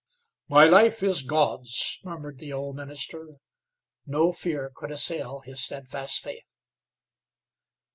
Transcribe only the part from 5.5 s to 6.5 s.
steadfast faith.